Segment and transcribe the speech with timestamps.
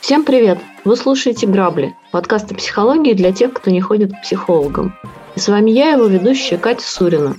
[0.00, 0.58] Всем привет!
[0.86, 4.94] Вы слушаете «Грабли»– подкаст о психологии для тех, кто не ходит к психологам.
[5.34, 7.36] И с вами я, его ведущая Катя Сурина.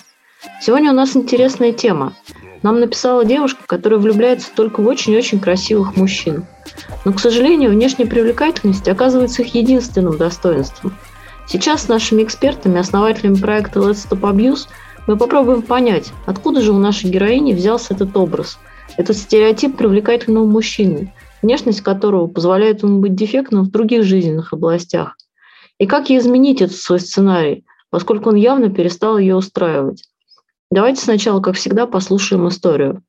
[0.61, 2.13] Сегодня у нас интересная тема.
[2.61, 6.45] Нам написала девушка, которая влюбляется только в очень-очень красивых мужчин.
[7.03, 10.93] Но, к сожалению, внешняя привлекательность оказывается их единственным достоинством.
[11.47, 14.67] Сейчас с нашими экспертами, основателями проекта Let's Stop Abuse,
[15.07, 18.59] мы попробуем понять, откуда же у нашей героини взялся этот образ,
[18.97, 25.17] этот стереотип привлекательного мужчины– внешность которого позволяет ему быть дефектным в других жизненных областях.
[25.77, 30.03] И как ей изменить этот свой сценарий, поскольку он явно перестал ее устраивать.
[30.71, 33.03] Давайте сначала, как всегда, послушаем историю.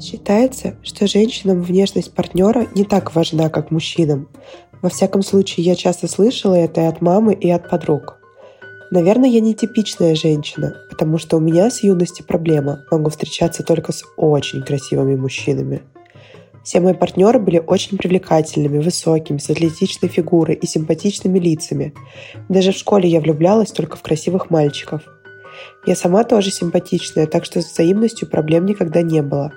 [0.00, 4.28] Считается, что женщинам внешность партнера не так важна, как мужчинам.
[4.82, 8.18] Во всяком случае, я часто слышала это и от мамы, и от подруг.
[8.90, 12.84] Наверное, я не типичная женщина, потому что у меня с юности проблема.
[12.90, 15.82] Могу встречаться только с очень красивыми мужчинами.
[16.62, 21.94] Все мои партнеры были очень привлекательными, высокими, с атлетичной фигурой и симпатичными лицами.
[22.48, 25.02] Даже в школе я влюблялась только в красивых мальчиков.
[25.86, 29.52] Я сама тоже симпатичная, так что с взаимностью проблем никогда не было.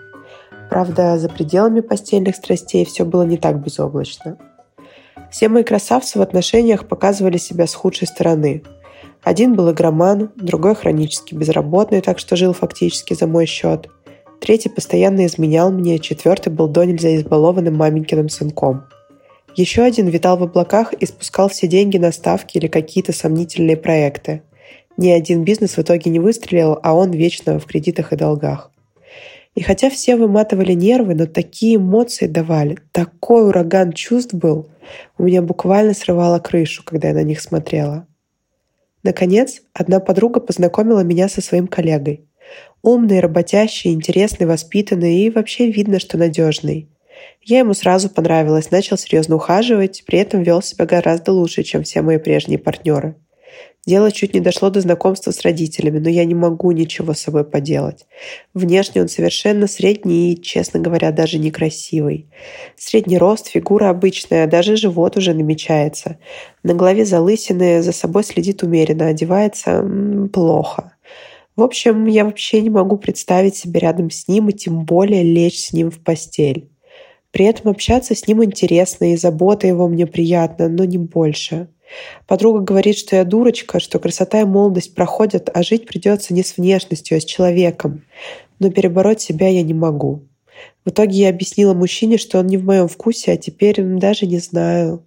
[0.70, 4.38] Правда, за пределами постельных страстей все было не так безоблачно.
[5.32, 8.64] Все мои красавцы в отношениях показывали себя с худшей стороны.
[9.24, 13.88] Один был игроман, другой хронически безработный, так что жил фактически за мой счет–
[14.42, 18.86] Третий постоянно изменял мне, четвертый был до нельзя избалованным маменькиным сынком.
[19.56, 24.42] Еще один витал в облаках и спускал все деньги на ставки или какие-то сомнительные проекты.
[24.98, 28.71] Ни один бизнес в итоге не выстрелил, а он вечно в кредитах и долгах.
[29.54, 34.70] И хотя все выматывали нервы, но такие эмоции давали, такой ураган чувств был,
[35.18, 38.08] у меня буквально срывало крышу, когда я на них смотрела.
[39.04, 42.26] Наконец, одна подруга познакомила меня со своим коллегой.
[42.82, 46.90] Умный, работящий, интересный, воспитанный и вообще видно, что надежный.
[47.44, 52.02] Я ему сразу понравилась, начал серьезно ухаживать, при этом вел себя гораздо лучше, чем все
[52.02, 53.16] мои прежние партнеры.
[53.88, 57.44] Дело чуть не дошло до знакомства с родителями, но я не могу ничего с собой
[57.44, 58.06] поделать.
[58.54, 62.30] Внешне он совершенно средний и, честно говоря, даже некрасивый.
[62.78, 66.20] Средний рост, фигура обычная, даже живот уже намечается.
[66.62, 69.84] На голове залысины, за собой следит умеренно, одевается
[70.32, 70.94] плохо.
[71.56, 75.60] В общем, я вообще не могу представить себя рядом с ним и тем более лечь
[75.60, 76.70] с ним в постель.
[77.32, 81.70] При этом общаться с ним интересно, и забота его мне приятна, но не больше.
[82.28, 86.58] Подруга говорит, что я дурочка, что красота и молодость проходят, а жить придется не с
[86.58, 88.04] внешностью, а с человеком.
[88.60, 90.24] Но перебороть себя я не могу.
[90.86, 94.40] В итоге я объяснила мужчине, что он не в моем вкусе, а теперь даже не
[94.40, 95.06] знаю.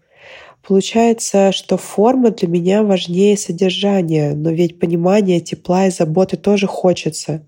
[0.67, 7.45] Получается, что форма для меня важнее содержания, но ведь понимание тепла и заботы тоже хочется.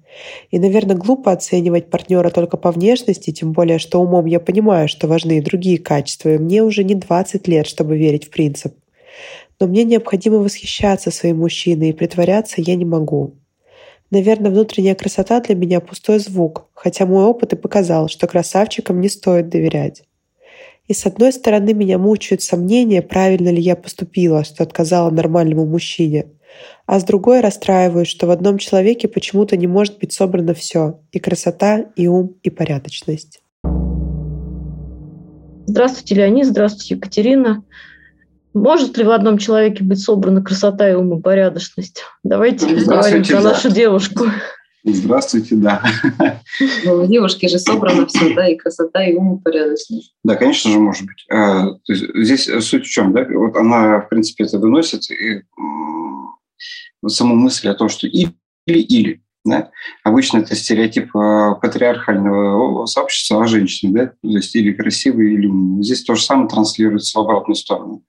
[0.51, 5.09] И, наверное, глупо оценивать партнера только по внешности, тем более, что умом я понимаю, что
[5.09, 8.75] важны и другие качества, и мне уже не 20 лет, чтобы верить в принцип.
[9.59, 13.35] Но мне необходимо восхищаться своим мужчиной, и притворяться я не могу.
[14.11, 19.09] Наверное, внутренняя красота для меня пустой звук, хотя мой опыт и показал, что красавчикам не
[19.09, 20.05] стоит доверять.
[20.87, 26.27] И с одной стороны меня мучают сомнения, правильно ли я поступила, что отказала нормальному мужчине.
[26.87, 31.01] А с другой расстраиваюсь, что в одном человеке почему-то не может быть собрано все.
[31.11, 33.43] И красота, и ум, и порядочность.
[35.67, 36.47] Здравствуйте, Леонид.
[36.47, 37.65] Здравствуйте, Екатерина.
[38.57, 42.03] Может ли в одном человеке быть собрана красота и ум и порядочность?
[42.23, 43.51] Давайте поговорим про да.
[43.51, 44.25] нашу девушку.
[44.83, 45.83] Здравствуйте, да.
[46.87, 50.15] Ну, у девушки же собрано все, да, и красота, и ум, и порядочность.
[50.25, 51.27] Да, конечно же, может быть.
[51.87, 53.27] Есть здесь суть в чем, да?
[53.29, 55.43] Вот она, в принципе, это выносит, и,
[57.07, 59.71] саму мысль о том, что или-или, да?
[60.03, 64.07] Обычно это стереотип а, патриархального сообщества о женщине, да?
[64.07, 65.85] То есть или красивый, или умный.
[65.85, 68.03] Здесь то же самое транслируется в обратную сторону.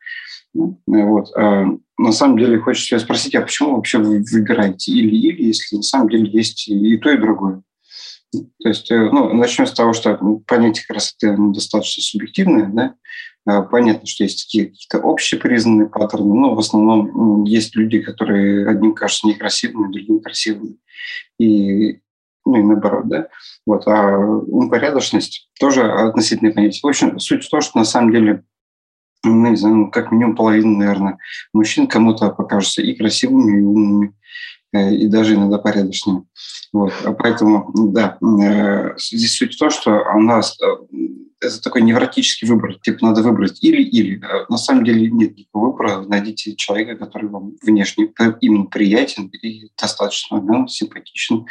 [0.88, 1.36] Вот.
[1.36, 1.66] А
[1.98, 6.30] на самом деле хочется спросить, а почему вообще вы выбираете или-или, если на самом деле
[6.30, 7.64] есть и то, и другое?
[8.32, 12.96] То есть, э, ну, начнем с того, что понятие красоты ну, достаточно субъективное, да?
[13.46, 18.94] А, понятно, что есть такие какие-то общепризнанные паттерны, но в основном есть люди, которые одним
[18.94, 20.78] кажутся некрасивыми, другим красивыми.
[21.40, 22.00] И
[22.48, 23.28] ну и наоборот, да.
[23.66, 23.88] Вот.
[23.88, 26.80] А упорядоченность тоже относительное понятие.
[26.82, 28.44] В общем, суть в том, что на самом деле
[29.34, 31.18] ну, не знаю, ну, как минимум половина, наверное,
[31.54, 34.14] мужчин кому-то покажутся и красивыми, и умными.
[34.74, 36.24] и даже иногда порядочными.
[36.74, 36.94] Вот.
[37.20, 38.18] Поэтому, да,
[38.98, 40.58] здесь суть в том, что у нас
[41.40, 42.76] это такой невротический выбор.
[42.82, 44.22] Типа надо выбрать или-или.
[44.50, 46.02] На самом деле нет никакого выбора.
[46.02, 51.48] Найдите человека, который вам внешне именно приятен и достаточно умен, симпатичен, а,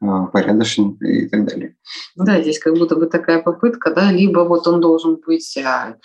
[0.00, 1.76] порядочен и так далее.
[2.16, 5.96] Да, здесь как будто бы такая попытка, да, либо вот он должен быть а,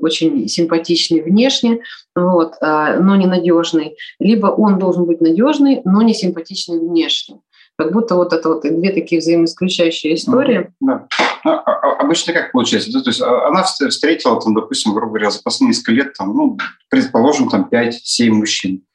[0.00, 1.82] очень симпатичный внешне,
[2.14, 7.40] вот, а, но ненадежный, либо он должен быть надежный, но не симпатичный внешне.
[7.76, 10.72] Как будто вот это вот две такие взаимоисключающие истории.
[10.80, 11.06] Да.
[11.44, 11.60] Ну,
[12.00, 12.92] обычно как получается?
[12.92, 13.02] Да?
[13.02, 16.58] То есть она встретила, там, допустим, грубо говоря, за последние несколько лет, там, ну,
[16.88, 18.87] предположим, там 5-7 мужчин а,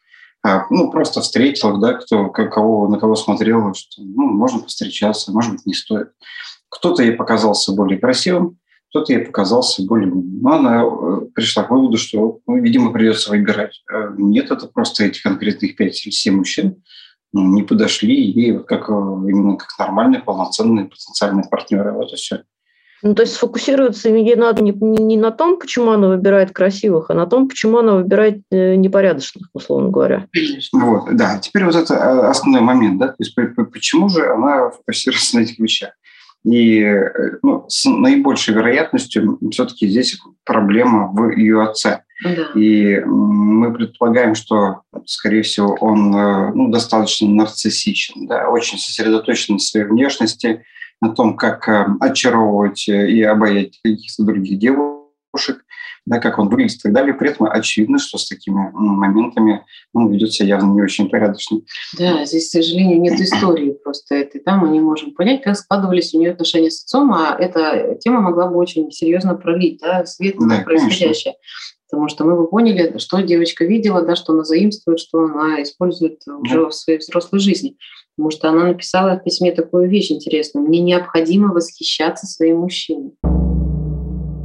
[0.69, 5.65] ну, просто встретил, да, кто, кого, на кого смотрел, что, ну, можно повстречаться, может быть,
[5.65, 6.09] не стоит.
[6.69, 8.57] Кто-то ей показался более красивым,
[8.89, 10.41] кто-то ей показался более умным.
[10.41, 13.81] Но она э, пришла к выводу, что, ну, видимо, придется выбирать.
[13.91, 16.83] А нет, это просто эти конкретных пять или семь мужчин
[17.31, 21.93] ну, не подошли ей вот как, э, именно как нормальные, полноценные потенциальные партнеры.
[21.93, 22.43] Вот и все.
[23.03, 27.13] Ну, то есть сфокусироваться ей надо не, не на том, почему она выбирает красивых, а
[27.13, 30.27] на том, почему она выбирает э, непорядочных, условно говоря.
[30.71, 31.37] Вот, да.
[31.39, 33.35] Теперь вот это э, основной момент, да, то есть
[33.73, 35.91] почему же она фокусируется на этих вещах.
[36.45, 42.03] И э, ну, с наибольшей вероятностью все-таки здесь проблема в ее отце.
[42.23, 42.31] Да.
[42.55, 49.87] И мы предполагаем, что, скорее всего, он ну, достаточно нарциссичен, да, очень сосредоточен на своей
[49.87, 50.63] внешности,
[51.03, 55.63] о том, как э, очаровывать э, и обаять каких-то других девушек,
[56.05, 57.13] да, как он выглядит и так далее.
[57.13, 61.61] При этом очевидно, что с такими моментами он ведет себя явно не очень порядочно.
[61.97, 64.41] Да, здесь, к сожалению, нет истории просто этой.
[64.43, 68.19] Да, мы не можем понять, как складывались у нее отношения с отцом, а эта тема
[68.19, 71.33] могла бы очень серьезно пролить да, свет на да, происходящее.
[71.33, 71.33] Конечно.
[71.93, 76.21] Потому что мы бы поняли, что девочка видела, да, что она заимствует, что она использует
[76.25, 76.69] уже да.
[76.69, 77.77] в своей взрослой жизни.
[78.17, 80.67] Потому что она написала в письме такую вещь интересную.
[80.67, 83.11] Мне необходимо восхищаться своим мужчиной.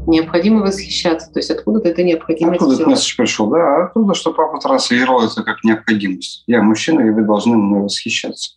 [0.07, 1.33] Необходимо восхищаться.
[1.33, 3.47] То есть откуда-то это необходимо Откуда этот месседж пришел?
[3.47, 6.45] Да, оттуда, что папа транслировал это как необходимость.
[6.47, 8.57] Я мужчина, и вы должны мной восхищаться.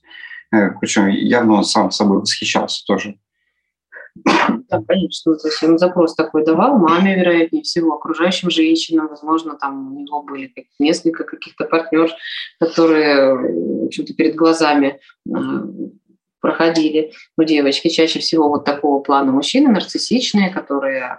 [0.53, 3.15] Э, Причем явно он сам собой восхищался тоже.
[4.15, 5.35] Да, конечно.
[5.35, 9.07] То есть он запрос такой давал маме, вероятнее всего, окружающим женщинам.
[9.07, 12.11] Возможно, там у него были несколько каких-то партнеров,
[12.59, 15.31] которые, в общем-то, перед глазами э,
[16.39, 17.87] проходили у девочки.
[17.87, 21.17] Чаще всего вот такого плана мужчины, нарциссичные, которые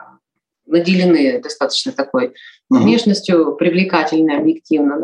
[0.67, 2.35] наделены достаточно такой
[2.71, 4.99] внешностью, привлекательной, объективно,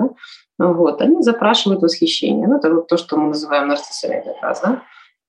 [0.58, 2.48] да, вот, они запрашивают восхищение.
[2.48, 4.82] Ну, это вот то, что мы называем нарциссами как раз, да.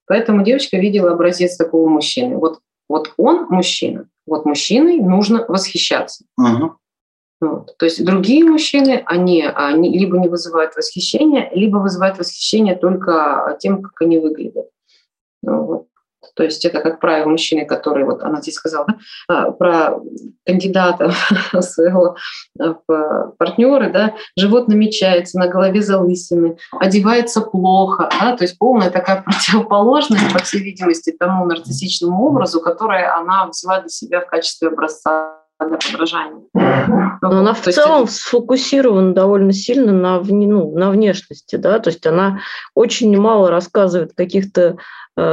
[0.10, 2.38] Поэтому девочка видела образец такого мужчины.
[2.38, 2.60] Вот,
[2.90, 6.26] вот он мужчина, вот мужчиной нужно восхищаться.
[6.42, 6.72] Uh-huh.
[7.40, 7.78] Вот.
[7.78, 13.84] То есть другие мужчины, они, они либо не вызывают восхищения, либо вызывают восхищение только тем,
[13.84, 14.70] как они выглядят.
[15.44, 15.88] Ну, вот.
[16.40, 18.88] То есть это, как правило, мужчины, которые, вот она здесь сказала,
[19.28, 20.00] да, про
[20.46, 21.12] кандидата
[21.60, 22.16] своего
[22.58, 22.76] а,
[23.38, 30.32] партнера, да, живот намечается, на голове залысины, одевается плохо, да, то есть полная такая противоположность,
[30.32, 35.78] по всей видимости, тому нарциссичному образу, который она взяла для себя в качестве образца для
[35.78, 36.42] подражания.
[37.22, 38.16] Но она в целом есть...
[38.16, 42.40] сфокусирована довольно сильно на, ну, на внешности, да, то есть она
[42.76, 44.78] очень мало рассказывает каких-то Э,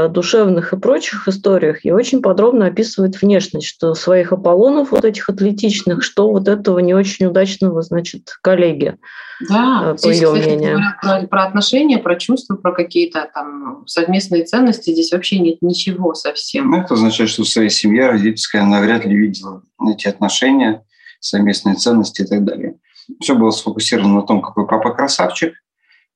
[0.08, 6.02] душевных и прочих историях и очень подробно описывает внешность, что своих Аполлонов вот этих атлетичных,
[6.02, 8.96] что вот этого не очень удачного, значит, коллеги.
[9.48, 10.80] Да, э, по здесь, ее кстати, мнению.
[11.02, 16.70] Про, про отношения, про чувства, про какие-то там совместные ценности здесь вообще нет ничего совсем.
[16.70, 20.84] Ну, это означает, что в своей семье родительская она вряд ли видела эти отношения,
[21.20, 22.76] совместные ценности и так далее.
[23.20, 25.54] Все было сфокусировано на том, какой папа красавчик,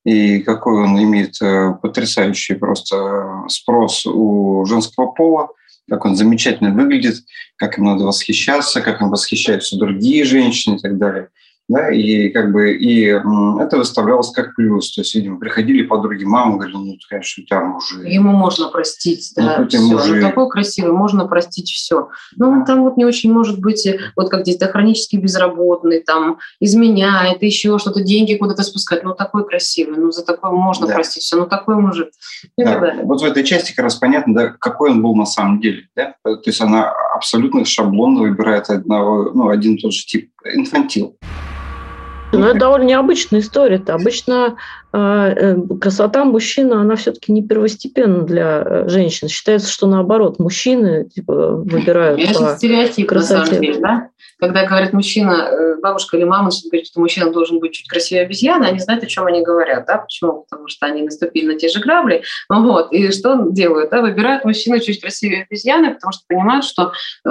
[0.03, 5.49] и какой он имеет э, потрясающий просто спрос у женского пола,
[5.89, 7.23] как он замечательно выглядит,
[7.55, 11.29] как им надо восхищаться, как им восхищаются другие женщины и так далее
[11.71, 16.57] да, и как бы и это выставлялось как плюс, то есть, видимо, приходили подруги мамы,
[16.57, 18.05] говорили, ну, конечно, у тебя мужик.
[18.05, 19.79] Ему можно простить, да, ну, все.
[19.79, 22.09] Ну, такой красивый, можно простить все.
[22.35, 23.87] Ну, он там вот не очень может быть,
[24.17, 29.47] вот как здесь, да, хронически безработный, там, изменяет, еще что-то, деньги куда-то спускать, ну, такой
[29.47, 30.95] красивый, ну, за такое можно да.
[30.95, 32.09] простить все, ну, такой мужик.
[32.57, 32.73] И да.
[32.73, 33.05] так далее.
[33.05, 36.15] Вот в этой части как раз понятно, да, какой он был на самом деле, да,
[36.23, 41.17] то есть она абсолютно шаблонно выбирает одного, ну, один и тот же тип, инфантил.
[42.31, 43.77] Но это довольно необычная история.
[43.77, 43.93] -то.
[43.93, 44.57] Обычно
[44.93, 49.27] э, э, красота мужчины, она все-таки не первостепенна для э, женщин.
[49.27, 53.39] Считается, что наоборот, мужчины типа, выбирают Это по стереотип, красоте.
[53.39, 54.09] на самом деле, да?
[54.41, 58.65] когда говорят мужчина, э, бабушка или мама говорит, что мужчина должен быть чуть красивее обезьяны,
[58.65, 60.47] они знают, о чем они говорят, да, почему?
[60.49, 64.43] Потому что они наступили на те же грабли, вот, и что он делает, да, выбирают
[64.43, 66.91] мужчину чуть красивее обезьяны, потому что понимают, что
[67.23, 67.29] э,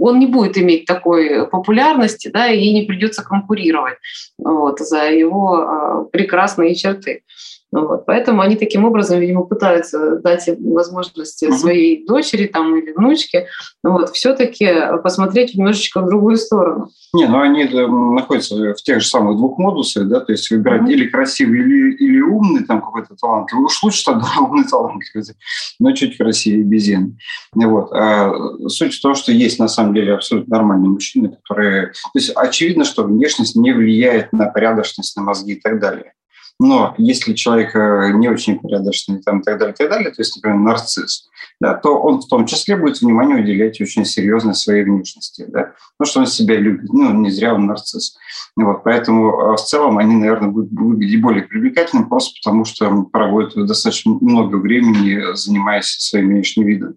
[0.00, 3.96] он не будет иметь такой популярности, да, и не придется конкурировать
[4.38, 7.22] вот, за его э, прекрасные черты.
[7.72, 8.04] Вот.
[8.06, 11.52] Поэтому они таким образом, видимо, пытаются дать возможность mm-hmm.
[11.52, 13.46] своей дочери там, или внучке
[13.84, 14.68] вот, все-таки
[15.02, 16.88] посмотреть немножечко в другую сторону.
[17.12, 20.92] Не, ну они находятся в тех же самых двух модусах, да, то есть выбирать mm-hmm.
[20.92, 22.64] или красивый, или, или умный
[23.02, 23.52] какой-то талант.
[23.52, 25.02] Уж лучше тогда умный талант,
[25.78, 27.18] но чуть красивее безен.
[27.54, 27.92] Вот.
[27.92, 28.32] А
[28.68, 31.86] суть в том, что есть на самом деле абсолютно нормальные мужчины, которые...
[31.88, 36.12] То есть очевидно, что внешность не влияет на порядочность, на мозги и так далее.
[36.60, 40.20] Но если человек э, не очень порядочный там, и так далее, и так далее, то
[40.20, 44.84] есть, например, нарцисс, да, то он в том числе будет внимание уделять очень серьезно своей
[44.84, 46.92] внешности, да, потому что он себя любит.
[46.92, 48.14] Ну, не зря он нарцисс.
[48.56, 53.54] Вот, поэтому э, в целом они, наверное, будут выглядеть более привлекательными просто потому, что проводят
[53.66, 56.96] достаточно много времени, занимаясь своим внешним видом.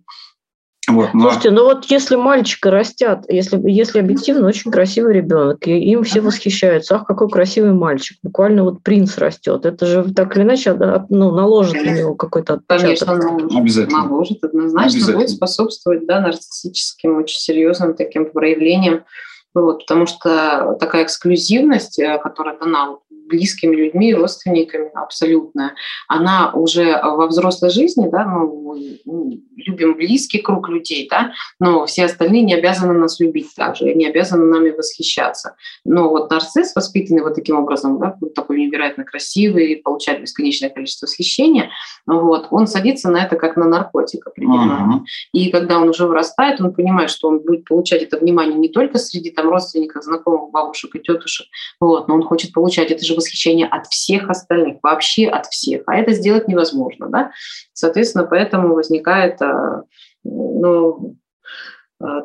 [0.90, 1.22] Вот, но...
[1.22, 6.20] Слушайте, ну вот если мальчика растят, если, если объективно очень красивый ребенок, и им все
[6.20, 10.74] восхищаются, ах, какой красивый мальчик, буквально вот принц растет, это же так или иначе
[11.10, 12.82] ну, наложит на него какой-то отпечаток.
[12.82, 13.58] Конечно, наложит.
[13.58, 13.98] Обязательно.
[14.04, 15.18] наложит, однозначно Обязательно.
[15.20, 19.06] будет способствовать да, нарциссическим, очень серьезным таким проявлениям,
[19.54, 25.74] вот, потому что такая эксклюзивность, э, которая дана близкими людьми, родственниками абсолютно.
[26.08, 28.62] Она уже во взрослой жизни, да, ну,
[29.06, 34.08] мы любим близкий круг людей, да, но все остальные не обязаны нас любить также, не
[34.08, 35.56] обязаны нами восхищаться.
[35.86, 41.70] Но вот нарцисс, воспитанный вот таким образом, да, такой невероятно красивый, получает бесконечное количество восхищения,
[42.06, 45.02] вот, он садится на это как на наркотик определенно.
[45.02, 45.06] Uh-huh.
[45.34, 48.98] И когда он уже вырастает, он понимает, что он будет получать это внимание не только
[48.98, 51.48] среди там родственников, знакомых, бабушек и тетушек,
[51.80, 55.84] вот, но он хочет получать это же же восхищение от всех остальных, вообще от всех.
[55.88, 57.08] А это сделать невозможно.
[57.10, 57.32] Да?
[57.74, 59.82] Соответственно, поэтому возникает э,
[60.24, 61.18] ну,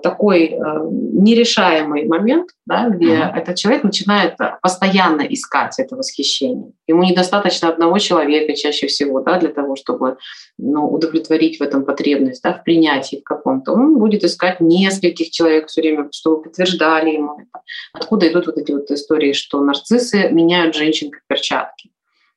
[0.02, 0.56] такой э,
[0.90, 3.36] нерешаемый момент, да, где mm-hmm.
[3.36, 6.72] этот человек начинает постоянно искать это восхищение.
[6.86, 10.16] Ему недостаточно одного человека чаще всего да, для того, чтобы
[10.58, 13.72] ну, удовлетворить в этом потребность, да, в принятии в каком-то.
[13.72, 17.62] Он будет искать нескольких человек все время, чтобы подтверждали ему это.
[17.92, 21.90] Откуда идут вот эти вот истории, что нарциссы меняют женщин как перчатки.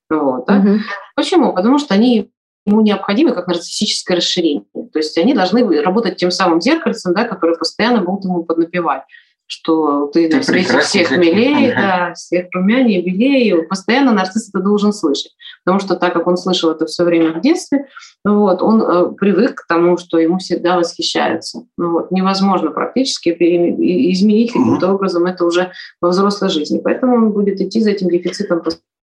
[0.10, 0.58] Вот, да?
[0.58, 0.80] угу.
[1.16, 1.54] Почему?
[1.54, 2.30] Потому что они
[2.66, 4.66] ему необходимы как нарциссическое расширение.
[4.74, 9.04] То есть они должны работать тем самым зеркальцем, да, которое постоянно будут ему поднапевать
[9.52, 13.64] что ты, ты на свете всех милее, да, всех румянее, белее.
[13.64, 15.36] Постоянно нарцисс это должен слышать.
[15.66, 17.88] Потому что так как он слышал это все время в детстве,
[18.24, 21.66] вот, он э, привык к тому, что ему всегда восхищаются.
[21.78, 26.80] Ну, вот, невозможно практически изменить каким-то образом это уже во взрослой жизни.
[26.82, 28.64] Поэтому он будет идти за этим дефицитом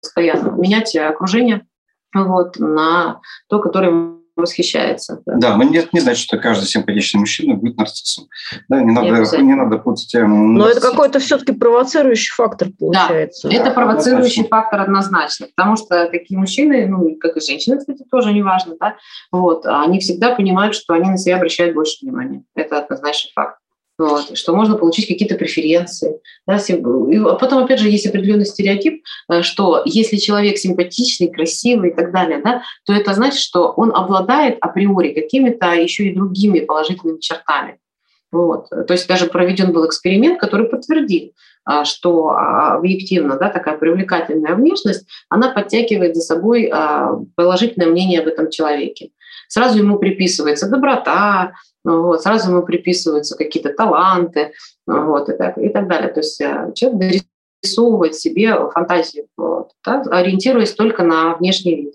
[0.01, 1.67] постоянно, менять окружение
[2.15, 5.21] вот, на то, которое восхищается.
[5.27, 8.29] Да, да но нет, не значит, что каждый симпатичный мужчина будет нарциссом.
[8.69, 10.15] Да, не надо, не надо путать.
[10.15, 13.49] Эм, но это какой-то все-таки провоцирующий фактор получается.
[13.49, 14.57] Да, это провоцирующий однозначно.
[14.57, 18.97] фактор однозначно, потому что такие мужчины, ну, как и женщины, кстати, тоже неважно, да,
[19.33, 22.45] вот, они всегда понимают, что они на себя обращают больше внимания.
[22.55, 23.59] Это однозначный факт
[23.99, 26.21] вот, что можно получить какие-то преференции.
[26.47, 31.95] Да, и потом, опять же, есть определенный стереотип, э, что если человек симпатичный, красивый и
[31.95, 37.19] так далее, да, то это значит, что он обладает априори какими-то еще и другими положительными
[37.19, 37.79] чертами.
[38.31, 38.69] Вот.
[38.69, 41.33] То есть даже проведен был эксперимент, который подтвердил,
[41.65, 48.21] а, что а, объективно да, такая привлекательная внешность, она подтягивает за собой а, положительное мнение
[48.21, 49.11] об этом человеке.
[49.49, 51.53] Сразу ему приписывается доброта,
[51.85, 54.53] вот, сразу ему приписываются какие-то таланты
[54.87, 56.13] вот, и, так, и так далее.
[56.13, 57.23] То есть э, человек
[57.63, 61.95] дорисовывает себе фантазию, вот, да, ориентируясь только на внешний вид.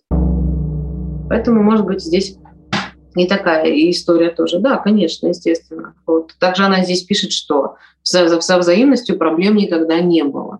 [1.29, 2.37] Поэтому, может быть, здесь
[3.15, 4.59] не такая история тоже.
[4.59, 5.95] Да, конечно, естественно.
[6.05, 6.33] Вот.
[6.39, 10.59] Также она здесь пишет, что со, взаимностью проблем никогда не было.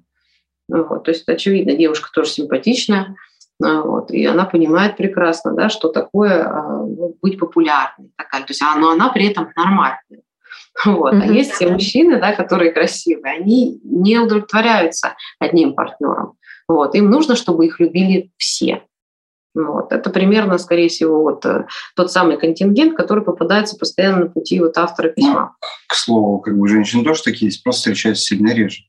[0.68, 1.04] Вот.
[1.04, 3.16] То есть, очевидно, девушка тоже симпатичная,
[3.60, 6.84] вот, и она понимает прекрасно, да, что такое а,
[7.22, 8.12] быть популярной.
[8.18, 10.00] Такая, то есть, а, но она при этом нормальная.
[10.86, 11.14] Вот.
[11.14, 11.22] Mm-hmm.
[11.22, 16.34] А есть те мужчины, да, которые красивые, они не удовлетворяются одним партнером.
[16.68, 16.96] Вот.
[16.96, 18.82] Им нужно, чтобы их любили все.
[19.54, 19.92] Вот.
[19.92, 24.78] Это примерно, скорее всего, вот э, тот самый контингент, который попадается постоянно на пути вот
[24.78, 25.56] автора письма.
[25.62, 28.82] Ну, к слову, как бы женщины тоже такие есть, просто встречаются сильно реже.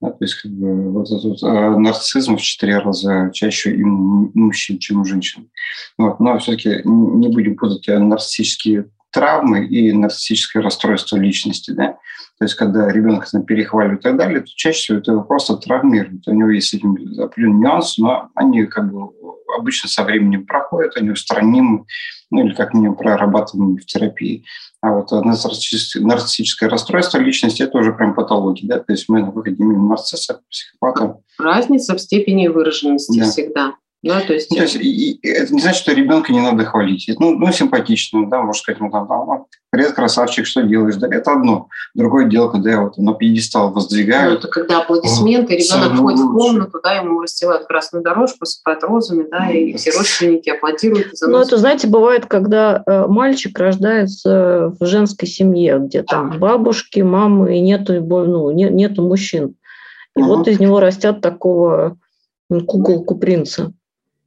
[0.00, 5.02] То есть как бы, вот этот э, нарциссизм в четыре раза чаще у мужчин, чем
[5.02, 5.50] у женщин.
[5.98, 6.20] Вот.
[6.20, 11.72] Но все-таки не будем путать нарциссические травмы и нарциссическое расстройство личности.
[11.72, 11.98] Да?
[12.38, 15.56] То есть, когда ребенка там, перехваливают и так далее, то чаще всего это его просто
[15.56, 16.26] травмирует.
[16.26, 19.10] У него есть с этим определенные нюансы, но они как бы
[19.56, 21.84] обычно со временем проходят, они устранимы,
[22.30, 24.44] ну или как минимум прорабатываемы в терапии.
[24.80, 28.66] А вот нарциссическое расстройство личности– это уже прям патология.
[28.66, 28.78] Да?
[28.78, 31.18] То есть мы на выходе имеем нарцисса, психопата.
[31.38, 33.24] Разница в степени выраженности да.
[33.26, 33.74] всегда.
[34.02, 34.50] Да, то есть...
[34.50, 37.10] Ну, то есть и, и это не значит, что ребенка не надо хвалить.
[37.18, 40.96] Ну, ну симпатично, да, можно сказать, ну, там, там, привет, красавчик, что делаешь?
[40.96, 41.68] Да, это одно.
[41.94, 44.30] Другое дело, когда я вот на пьедестал воздвигаю.
[44.30, 49.26] Ну, это когда аплодисменты, ребенок входит в комнату, да, ему расстилают красную дорожку, посыпают розами,
[49.30, 51.08] да, и все родственники аплодируют.
[51.20, 57.58] Ну, это, знаете, бывает, когда э, мальчик рождается в женской семье, где там бабушки, мамы,
[57.58, 59.56] и нету, ну, не, нету мужчин.
[60.16, 60.36] И угу.
[60.36, 61.98] вот из него растят такого
[62.66, 63.74] куколку принца.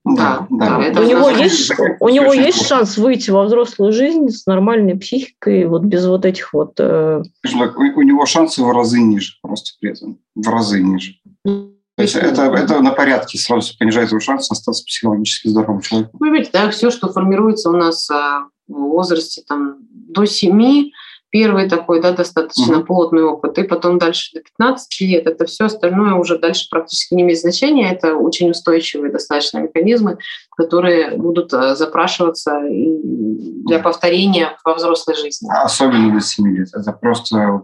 [0.06, 0.92] Да, да.
[0.92, 1.02] да.
[1.02, 5.84] У него есть, у него есть шанс выйти во взрослую жизнь с нормальной психикой, вот
[5.84, 6.74] без вот этих вот.
[6.80, 7.22] Э...
[7.22, 11.14] У, у него шансы в разы ниже, просто при этом в разы ниже.
[11.46, 16.18] То есть это, это на порядке сразу понижает его шанс остаться психологически здоровым человеком.
[16.20, 20.90] Вы видите, да, все, что формируется у нас а, в возрасте там, до 7,
[21.34, 22.84] первый такой, да, достаточно mm-hmm.
[22.84, 27.24] плотный опыт, и потом дальше до 15 лет, это все остальное уже дальше практически не
[27.24, 30.20] имеет значения, это очень устойчивые достаточно механизмы,
[30.56, 35.50] которые будут э, запрашиваться для повторения во взрослой жизни.
[35.52, 37.64] Особенно до 7 лет, это просто,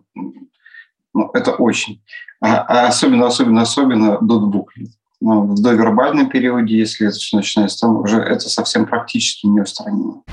[1.14, 2.02] ну, это очень.
[2.42, 4.90] А, а особенно, особенно, особенно до двух лет.
[5.22, 10.24] Но в довербальном периоде, если это начинается, уже это совсем практически неустранимо.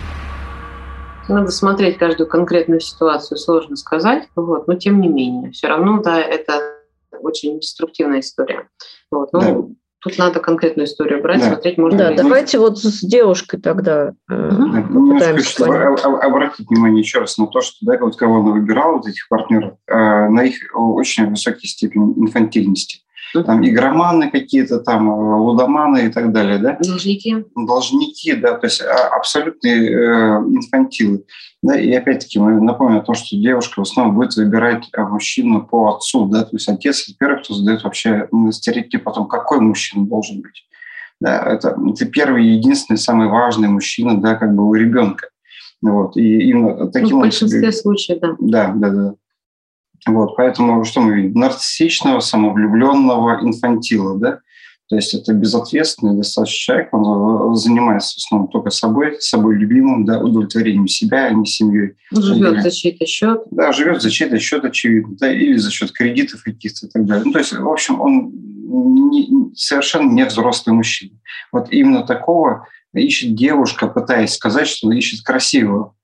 [1.28, 6.20] Надо смотреть каждую конкретную ситуацию, сложно сказать, вот, но тем не менее, все равно, да,
[6.20, 6.76] это
[7.20, 8.68] очень деструктивная история.
[9.10, 9.74] Вот, ну, да.
[10.00, 11.48] Тут надо конкретную историю брать, да.
[11.48, 11.98] смотреть можно.
[11.98, 14.82] Да, давайте вот с девушкой тогда э, да.
[14.82, 15.66] попытаемся.
[15.66, 19.26] Ну, обратить внимание еще раз на то, что да, вот кого она выбирала, вот этих
[19.28, 19.94] партнеров, э,
[20.28, 23.00] на их очень высокие степени инфантильности
[23.44, 26.78] там игроманы какие-то, там э, лудоманы и так далее, да?
[26.80, 27.44] Должники.
[27.54, 31.24] Должники, да, то есть а, абсолютные э, инфантилы.
[31.62, 35.66] Да, и опять-таки мы напомним о том, что девушка в основном будет выбирать э, мужчину
[35.66, 40.06] по отцу, да, то есть отец первый, кто задает вообще стереотип о том, какой мужчина
[40.06, 40.66] должен быть.
[41.20, 45.28] Да, это, это первый, единственный, самый важный мужчина, да, как бы у ребенка.
[45.82, 48.36] Вот, и именно таким ну, в большинстве случаев, да.
[48.38, 49.14] Да, да, да.
[50.06, 51.40] Вот, поэтому что мы видим?
[51.40, 54.40] Нарциссичного, самовлюбленного инфантила, да?
[54.88, 60.04] То есть это безответственный достаточно человек, он э, занимается в основном только собой, собой любимым,
[60.04, 61.94] да, удовлетворением себя, а не семьей.
[62.12, 63.42] Живет за чей-то счет.
[63.50, 67.24] Да, живет за чей-то счет, очевидно, да, или за счет кредитов каких-то и так далее.
[67.24, 68.30] Ну, то есть, в общем, он
[69.10, 71.18] не, совершенно не взрослый мужчина.
[71.50, 75.96] Вот именно такого ищет девушка, пытаясь сказать, что ищет красивого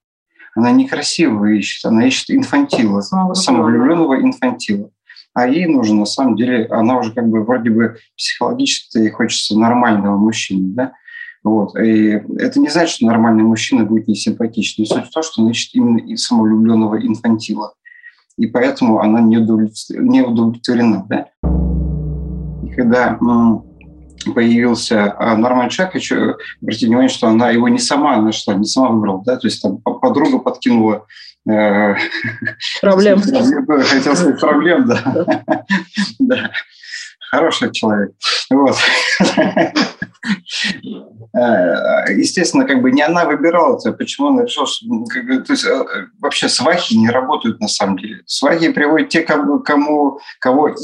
[0.55, 4.91] она некрасивого ищет, она ищет инфантила, самовлюбленного инфантила.
[5.35, 9.59] А ей нужно, на самом деле, она уже как бы вроде бы психологически ей хочется
[9.59, 10.93] нормального мужчины, да?
[11.43, 11.75] Вот.
[11.77, 14.87] И это не значит, что нормальный мужчина будет несимпатичный.
[14.87, 17.73] Суть в том, что он ищет именно самовлюбленного инфантила.
[18.37, 21.07] И поэтому она не удовлетворена.
[21.09, 21.27] Да?
[22.63, 23.19] И когда
[24.25, 28.89] появился а, нормальный человек, хочу обратить внимание, что она его не сама нашла, не сама
[28.89, 31.07] выбрала, да, то есть там подруга подкинула
[31.49, 31.95] э,
[32.81, 33.21] проблем.
[33.85, 35.37] Хотел сказать проблем, да.
[36.19, 36.51] да.
[37.31, 38.13] Хороший человек.
[38.51, 38.77] Вот.
[41.35, 45.39] Э, естественно, как бы не она выбирала это, почему она решила, что ну, как бы,
[45.39, 45.85] то есть, э,
[46.21, 48.21] вообще свахи не работают на самом деле.
[48.27, 50.75] Свахи приводят те, кому, кому кого,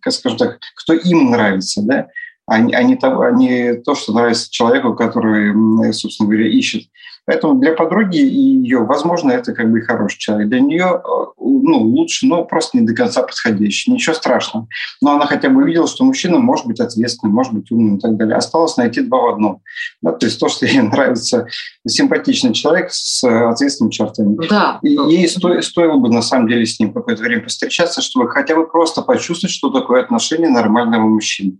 [0.00, 2.08] как скажем так, кто им нравится, да,
[2.46, 6.84] а не, а не, то, а не то, что нравится человеку, который, собственно говоря, ищет.
[7.26, 10.48] Поэтому для подруги и ее, возможно, это как бы хороший человек.
[10.48, 13.90] Для нее э, ну, лучше, но просто не до конца подходящий.
[13.90, 14.68] Ничего страшного.
[15.00, 18.18] Но она хотя бы увидела, что мужчина может быть ответственным, может быть умным и так
[18.18, 18.36] далее.
[18.36, 19.62] Осталось найти два в одном.
[20.02, 21.46] Да, то есть то, что ей нравится
[21.86, 24.36] симпатичный человек с ответственными чертами.
[24.48, 24.78] Да.
[24.82, 28.54] И ей сто, стоило бы на самом деле с ним какое-то время встречаться, чтобы хотя
[28.54, 31.56] бы просто почувствовать, что такое отношение нормального мужчины.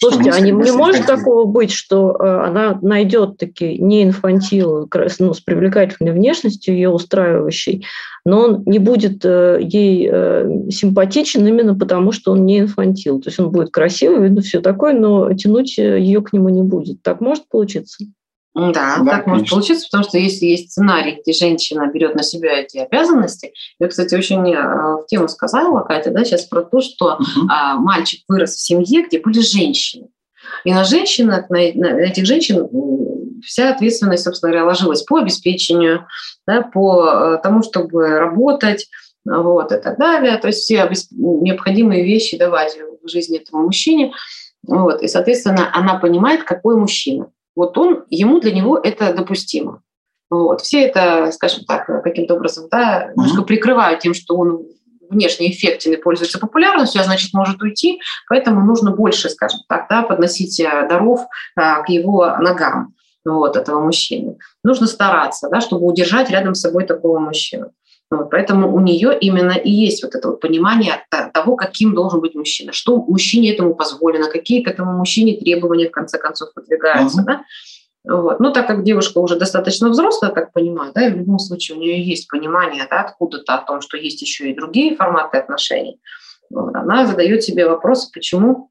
[0.00, 5.34] Слушайте, а не, не может такого быть, что э, она найдет таки не инфантил ну,
[5.34, 7.84] с привлекательной внешностью, ее устраивающей,
[8.24, 13.20] но он не будет э, ей э, симпатичен именно потому, что он не инфантил.
[13.20, 17.02] То есть он будет красивый, видно все такое, но тянуть ее к нему не будет.
[17.02, 18.04] Так может получиться?
[18.58, 19.30] Да, да так конечно.
[19.30, 23.88] может получиться, потому что если есть сценарий, где женщина берет на себя эти обязанности, я,
[23.88, 27.46] кстати, очень э, в тему сказала, Катя, да, сейчас про то, что угу.
[27.46, 30.08] мальчик вырос в семье, где были женщины.
[30.64, 32.68] И на женщинах, на, на этих женщин
[33.44, 36.06] вся ответственность, собственно говоря, ложилась по обеспечению,
[36.46, 38.88] да, по тому, чтобы работать,
[39.24, 40.36] вот, и так далее.
[40.38, 44.12] То есть все необходимые вещи давать в жизни этому мужчине.
[44.66, 47.30] Вот, и, соответственно, она понимает, какой мужчина.
[47.58, 49.82] Вот он, ему для него это допустимо.
[50.30, 50.60] Вот.
[50.60, 54.62] Все это, скажем так, каким-то образом да, немножко прикрывают тем, что он
[55.10, 60.02] внешне эффектен и пользуется популярностью, а значит, может уйти, поэтому нужно больше, скажем так, да,
[60.02, 61.22] подносить э, даров
[61.56, 62.94] а, к его ногам
[63.24, 64.38] вот, этого мужчины.
[64.62, 67.72] Нужно стараться, да, чтобы удержать рядом с собой такого мужчину.
[68.10, 72.34] Вот, поэтому у нее именно и есть вот это вот понимание того, каким должен быть
[72.34, 77.20] мужчина, что мужчине этому позволено, какие к этому мужчине требования в конце концов выдвигаются.
[77.20, 77.26] Uh-huh.
[77.26, 77.44] Да?
[78.04, 78.40] Вот.
[78.40, 81.80] Ну, так как девушка уже достаточно взрослая, так понимаю, да, и в любом случае у
[81.80, 86.00] нее есть понимание да, откуда-то о том, что есть еще и другие форматы отношений,
[86.50, 86.74] вот.
[86.74, 88.70] она задает себе вопрос, почему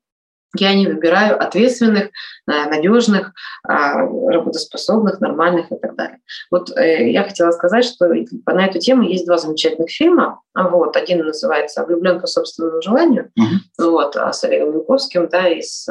[0.56, 3.34] я не выбираю ответственных, э, надежных,
[3.64, 6.20] а, работоспособных, нормальных и так далее.
[6.50, 10.42] Вот э, я хотела сказать, что на эту тему есть два замечательных фильма.
[10.56, 13.86] Вот, один называется «Влюблен по собственному желанию», mm-hmm.
[13.86, 15.88] вот, с Олегом Янковским, да, и с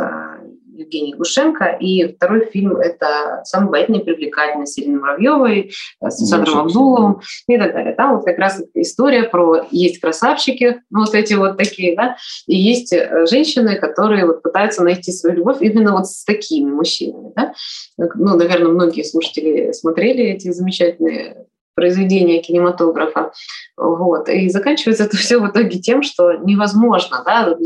[0.77, 1.77] Евгений Гушенко.
[1.81, 7.21] И второй фильм– это «Самый боятельный и привлекательный» с Ириной Муравьевой, э, с Александром Абдуловым
[7.49, 7.95] и так далее.
[7.95, 12.57] Там вот как раз история про есть красавчики, ну, вот эти вот такие, да, и
[12.57, 17.55] есть э, женщины, которые вот пытаются найти свою любовь именно вот с такими мужчинами, да.
[17.97, 23.33] Ну, наверное, многие слушатели смотрели эти замечательные произведения кинематографа.
[23.77, 24.29] Вот.
[24.29, 27.57] И заканчивается это все в итоге тем, что невозможно да,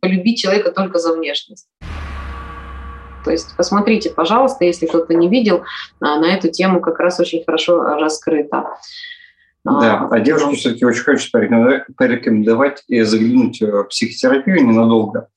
[0.00, 1.68] полюбить человека только за внешность.
[3.24, 5.64] То есть посмотрите, пожалуйста, если кто-то не видел,
[6.00, 8.76] а, на эту тему как раз очень хорошо раскрыто.
[9.64, 15.28] Да, а, а девушке все-таки очень хочется порекомендовать и заглянуть в психотерапию ненадолго,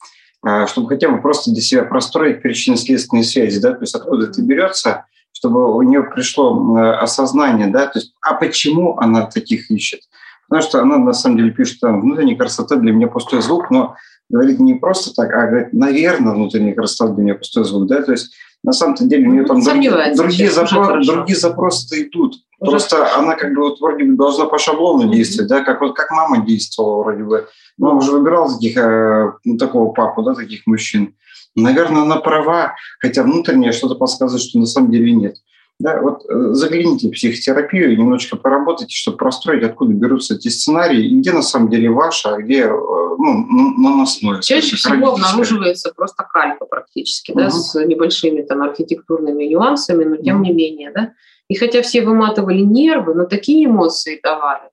[0.41, 4.41] а, чтобы хотя бы просто для себя простроить причинно-следственные связи, да, то есть откуда это
[4.41, 10.01] берется, чтобы у нее пришло осознание, да, то есть, а почему она таких ищет?
[10.47, 13.95] Потому что она на самом деле пишет, там, внутренняя красота для меня пустой звук, но
[14.29, 18.11] говорит не просто так, а говорит, наверное, внутренний красота для меня пустой звук, да, то
[18.11, 18.33] есть
[18.63, 22.35] на самом-то деле у нее там другие, другие, запро- другие запросы идут.
[22.59, 23.19] Уже Просто хорошо.
[23.19, 26.45] она как бы вот вроде бы должна по шаблону действовать, да, как вот как мама
[26.45, 27.47] действовала вроде бы.
[27.77, 31.13] Но он уже выбирал таких, э, ну, такого папу, да, таких мужчин.
[31.55, 35.35] Наверное, она права, хотя внутреннее что-то подсказывает, что на самом деле нет.
[35.83, 41.07] Да, вот э, загляните в психотерапию и немножечко поработайте, чтобы простроить, откуда берутся эти сценарии,
[41.07, 44.39] и где на самом деле ваши, а где э, ну, наносное.
[44.39, 47.41] Чаще всего обнаруживается просто калька практически, угу.
[47.41, 50.45] да, с небольшими там архитектурными нюансами, но тем угу.
[50.45, 51.11] не менее, да.
[51.49, 54.69] И хотя все выматывали нервы, но такие эмоции давали,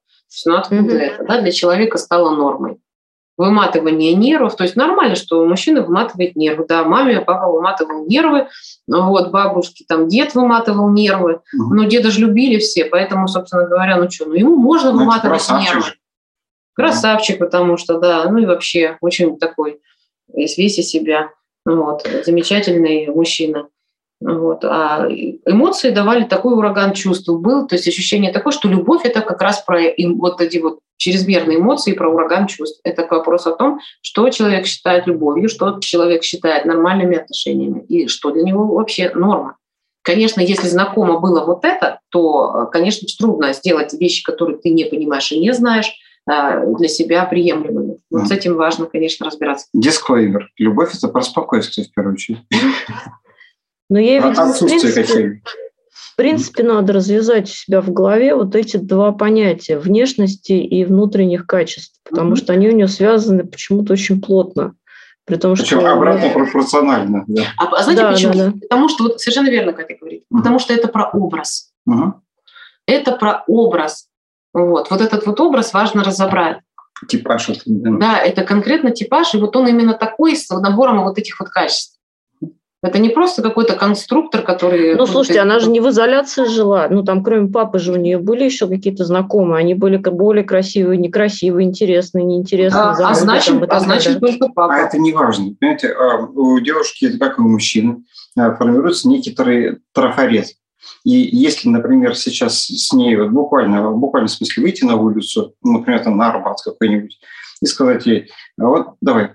[0.46, 0.92] ну откуда угу.
[0.92, 2.78] это, да, для человека стало нормой
[3.40, 4.54] выматывание нервов.
[4.54, 6.66] То есть нормально, что мужчина выматывает нервы.
[6.68, 8.48] Да, маме папа выматывал нервы,
[8.86, 11.40] вот, бабушки, там, дед выматывал нервы.
[11.54, 15.48] Но деда же любили все, поэтому, собственно говоря, ну что, ну ему можно ну, выматывать
[15.48, 15.82] нервы.
[15.82, 15.94] Же.
[16.74, 19.80] Красавчик, потому что, да, ну и вообще очень такой,
[20.28, 21.30] весь весь из себя.
[21.64, 23.68] Вот, замечательный мужчина.
[24.20, 24.64] Вот.
[24.64, 25.08] А
[25.46, 29.62] эмоции давали такой ураган чувств был, то есть ощущение такое, что любовь это как раз
[29.62, 29.80] про
[30.16, 32.80] вот эти вот чрезмерные эмоции, про ураган чувств.
[32.84, 38.30] Это вопрос о том, что человек считает любовью, что человек считает нормальными отношениями и что
[38.30, 39.56] для него вообще норма.
[40.02, 45.32] Конечно, если знакомо было вот это, то, конечно, трудно сделать вещи, которые ты не понимаешь
[45.32, 45.90] и не знаешь,
[46.26, 47.98] а, для себя приемлемыми.
[48.10, 48.26] Вот mm.
[48.26, 49.66] с этим важно, конечно, разбираться.
[49.72, 50.50] Дисклеймер.
[50.58, 52.38] Любовь– это про спокойствие, в первую очередь.
[53.90, 55.42] Но я видела, в принципе,
[55.92, 61.46] в принципе, надо развязать у себя в голове вот эти два понятия– внешности и внутренних
[61.46, 62.36] качеств, потому mm-hmm.
[62.36, 64.74] что они у нее связаны почему-то очень плотно.
[65.24, 65.92] При том, Причем что...
[65.92, 67.24] обратно пропорционально.
[67.26, 67.42] Да.
[67.56, 68.32] А, а знаете да, почему?
[68.32, 68.52] Да, да.
[68.60, 70.36] Потому что, вот совершенно верно, как я говорю, mm-hmm.
[70.38, 71.72] потому что это про образ.
[71.88, 72.12] Mm-hmm.
[72.86, 74.08] Это про образ.
[74.52, 74.90] Вот.
[74.90, 76.58] вот этот вот образ важно разобрать.
[77.08, 77.48] Типаж.
[77.64, 77.90] Да.
[77.98, 81.99] да, это конкретно типаж, и вот он именно такой с набором вот этих вот качеств.
[82.82, 84.94] Это не просто какой-то конструктор, который...
[84.94, 86.88] Ну, слушайте, она же не в изоляции жила.
[86.88, 89.60] Ну, там, кроме папы же у нее были еще какие-то знакомые.
[89.60, 92.82] Они были более красивые, некрасивые, интересные, неинтересные.
[92.82, 94.74] А, а значит, там, а значит только папа.
[94.74, 95.54] А это не важно.
[95.60, 98.02] Понимаете, а, у девушки, как и у мужчины,
[98.38, 99.36] а, формируется некий
[99.92, 100.46] трафарет.
[101.04, 106.02] И если, например, сейчас с ней вот буквально, в буквальном смысле выйти на улицу, например,
[106.02, 107.18] там на Арбат какой-нибудь,
[107.60, 109.32] и сказать ей, вот давай,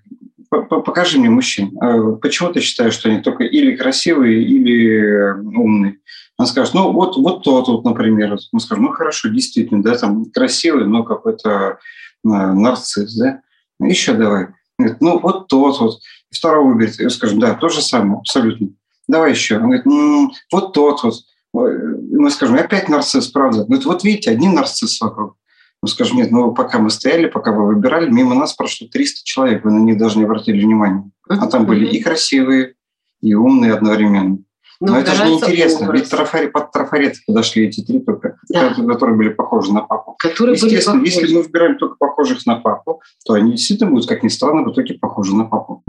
[0.49, 1.77] покажи мне мужчин.
[1.81, 5.97] А почему ты считаешь, что они только или красивые, или умные?
[6.37, 8.37] Он скажет, ну вот, вот тот вот, например.
[8.51, 11.79] Мы скажем, ну хорошо, действительно, да, там красивый, но какой-то
[12.23, 13.41] нарцисс, да.
[13.79, 14.47] Еще давай.
[14.77, 15.99] Говорит, ну вот тот вот.
[16.31, 16.99] Второго выберет.
[16.99, 18.69] И скажем, да, то же самое, абсолютно.
[19.07, 19.57] давай еще.
[19.57, 21.15] Он говорит, ну, вот тот вот.
[21.53, 23.63] Мы скажем, опять нарцисс, правда.
[23.63, 25.37] Говорит, вот видите, один нарцисс вокруг.
[25.85, 29.63] Мы скажем, нет, ну пока мы стояли, пока вы выбирали, мимо нас прошло 300 человек,
[29.63, 31.11] вы на них даже не обратили внимания.
[31.29, 32.73] А там были и красивые,
[33.21, 34.39] и умные одновременно.
[34.79, 38.73] Но, Но это же неинтересно, ведь трафари, под трафареты подошли эти три только, да.
[38.73, 40.15] которые были похожи на папу.
[40.17, 44.23] Которые Естественно, были если мы выбираем только похожих на папу, то они действительно будут, как
[44.23, 45.83] ни странно, в итоге похожи на папу.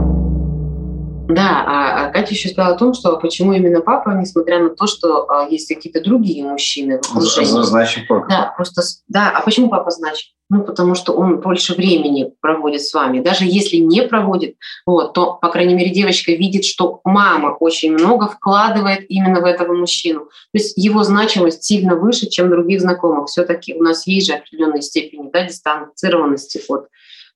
[1.28, 4.86] Да, а, а Катя еще сказала о том, что почему именно папа, несмотря на то,
[4.86, 7.62] что а, есть какие-то другие мужчины в окружении.
[7.62, 8.26] Значит, папа.
[8.28, 10.30] Да, просто, да, а почему папа значит?
[10.48, 13.20] Ну, потому что он больше времени проводит с вами.
[13.20, 14.54] Даже если не проводит,
[14.86, 19.72] вот, то, по крайней мере, девочка видит, что мама очень много вкладывает именно в этого
[19.72, 20.20] мужчину.
[20.20, 23.26] То есть его значимость сильно выше, чем других знакомых.
[23.26, 26.86] Все-таки у нас есть же определенные степени да, дистанцированности от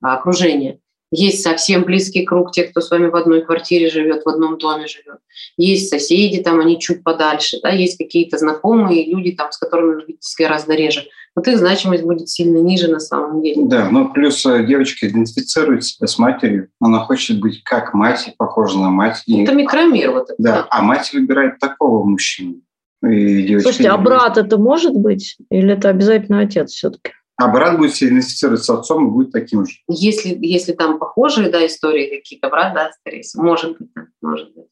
[0.00, 0.79] а, окружения.
[1.12, 4.86] Есть совсем близкий круг тех, кто с вами в одной квартире живет, в одном доме
[4.86, 5.18] живет.
[5.56, 7.58] Есть соседи, там они чуть подальше.
[7.62, 7.70] Да?
[7.70, 11.06] Есть какие-то знакомые люди, там, с которыми вы видитесь гораздо реже.
[11.34, 13.64] Вот их значимость будет сильно ниже на самом деле.
[13.64, 16.68] Да, ну плюс э, девочка идентифицирует себя с матерью.
[16.80, 19.22] Она хочет быть как мать, похожа на мать.
[19.26, 19.42] И...
[19.42, 20.10] Это микромир.
[20.10, 20.34] Вот это.
[20.38, 22.56] Да, а мать выбирает такого мужчину.
[23.04, 25.38] И Слушайте, а брат это может быть?
[25.50, 27.12] Или это обязательно отец все-таки?
[27.40, 29.76] А брат будет себя идентифицировать с отцом и будет таким же.
[29.88, 34.55] Если, если там похожие да, истории какие-то, брат, да, скорее всего, может быть, да, может
[34.55, 34.66] быть.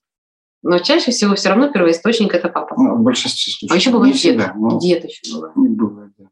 [0.62, 2.74] Но чаще всего все равно первоисточник это папа.
[2.76, 3.72] Ну, в большинстве случаев.
[3.72, 4.20] А еще бывает дед.
[4.20, 4.78] Всегда, но...
[4.78, 5.56] Дед еще бывает.
[5.56, 6.24] Не бывает, да.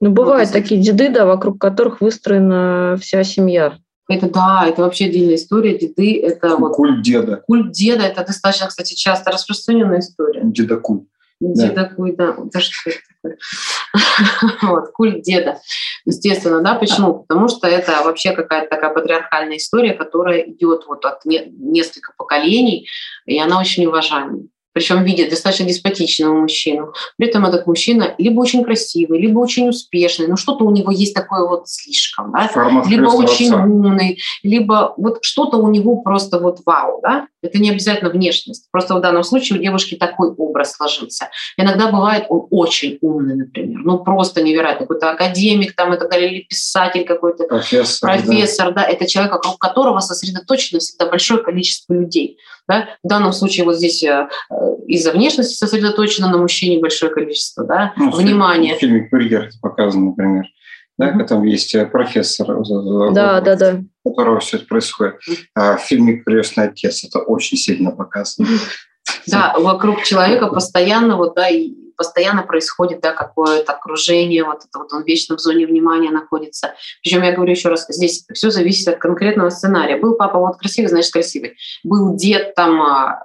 [0.00, 3.78] Ну, бывают вот, такие деды, да, вокруг которых выстроена вся семья.
[4.08, 5.78] Это да, это вообще отдельная история.
[5.78, 7.42] Деды это вот культ деда.
[7.46, 10.42] Культ деда это достаточно, кстати, часто распространенная история.
[10.44, 11.08] Деда культ.
[11.40, 12.12] Деда да.
[12.16, 12.36] да.
[12.52, 13.38] Да что это такое?
[14.62, 15.60] вот, культ деда.
[16.04, 17.24] Естественно, да, почему?
[17.24, 22.88] Потому что это вообще какая-то такая патриархальная история, которая идет вот от не, нескольких поколений,
[23.26, 24.42] и она очень уважаемая
[24.78, 26.92] причем видит достаточно деспотичного мужчину.
[27.16, 31.14] При этом этот мужчина либо очень красивый, либо очень успешный, но что-то у него есть
[31.14, 32.48] такое вот слишком, да?
[32.86, 33.64] либо очень отца.
[33.64, 37.26] умный, либо вот что-то у него просто вот вау, да?
[37.42, 38.68] Это не обязательно внешность.
[38.70, 41.28] Просто в данном случае у девушки такой образ сложился.
[41.56, 46.30] Иногда бывает он очень умный, например, ну просто невероятно, какой-то академик там и так далее,
[46.30, 48.82] или писатель какой-то, профессор, профессор да.
[48.82, 52.38] да, это человек, вокруг которого сосредоточено всегда большое количество людей.
[52.68, 52.88] Да?
[53.02, 54.28] В данном случае вот здесь э,
[54.86, 57.92] из-за внешности сосредоточено на мужчине большое количество да?
[57.96, 58.74] ну, внимания.
[58.74, 60.46] В фильме «Курьер» показано, например.
[60.98, 61.26] Да, mm-hmm.
[61.26, 63.80] там есть э, профессор, э, да, да, да.
[64.02, 65.14] у которого все это происходит.
[65.54, 68.48] А в фильме «Крестный отец» это очень сильно показано.
[69.26, 74.92] Да, вокруг человека постоянно вот, да, и постоянно происходит да, какое-то окружение, вот это вот
[74.92, 76.74] он вечно в зоне внимания находится.
[77.02, 79.96] Причем я говорю еще раз, здесь все зависит от конкретного сценария.
[79.96, 81.56] Был папа вот красивый, значит красивый.
[81.82, 83.24] Был дед там а,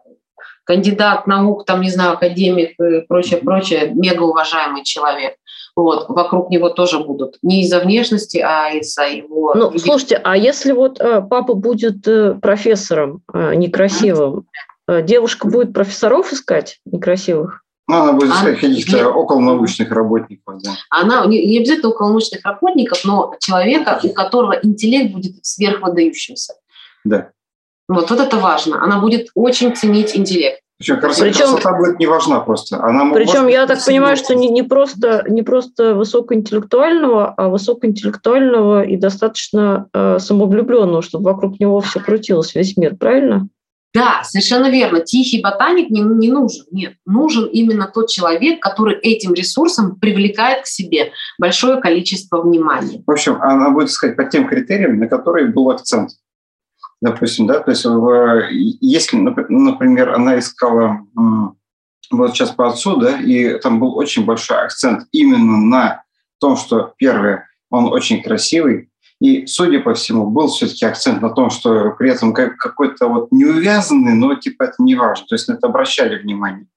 [0.63, 5.35] кандидат наук, там, не знаю, академик и прочее, прочее, мега уважаемый человек.
[5.75, 7.37] Вот, вокруг него тоже будут.
[7.41, 9.53] Не из-за внешности, а из-за его...
[9.55, 14.47] Ну, слушайте, а если вот э, папа будет э, профессором э, некрасивым,
[14.87, 17.63] девушка будет профессоров искать некрасивых?
[17.87, 20.61] Ну, она будет искать каких-то околонаучных работников.
[20.61, 20.71] Да.
[20.89, 26.53] Она не, не обязательно околонаучных работников, но человека, у которого интеллект будет сверхвыдающимся.
[27.03, 27.31] Да.
[27.93, 28.81] Вот, вот это важно.
[28.83, 30.59] Она будет очень ценить интеллект.
[30.79, 32.83] Причем, красота, причем, красота будет не важна просто.
[32.83, 38.97] Она причем я так понимаю, что не, не, просто, не просто высокоинтеллектуального, а высокоинтеллектуального и
[38.97, 43.47] достаточно э, самовлюбленного, чтобы вокруг него все крутилось, весь мир, правильно?
[43.93, 45.01] Да, совершенно верно.
[45.01, 46.65] Тихий ботаник не, не нужен.
[46.71, 53.03] Нет, нужен именно тот человек, который этим ресурсом привлекает к себе большое количество внимания.
[53.05, 56.09] В общем, она будет искать по тем критериям, на которые был акцент.
[57.03, 57.85] Допустим, да, то есть
[58.79, 61.05] если, например, она искала
[62.09, 66.03] вот сейчас по отцу, да, и там был очень большой акцент именно на
[66.39, 68.89] том, что первое, он очень красивый,
[69.19, 74.13] и, судя по всему, был все-таки акцент на том, что при этом какой-то вот неувязанный,
[74.13, 75.25] но типа это не важно.
[75.27, 76.67] То есть на это обращали внимание.